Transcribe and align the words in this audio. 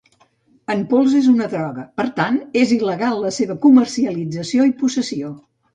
En 0.75 0.79
pols 0.93 1.13
és 1.19 1.27
una 1.33 1.49
droga, 1.51 1.85
per 2.01 2.07
tant 2.21 2.41
és 2.65 2.75
il·legal 2.81 3.23
la 3.27 3.35
seva 3.39 3.61
comercialització 3.69 4.71
i 4.73 4.77
possessió. 4.83 5.37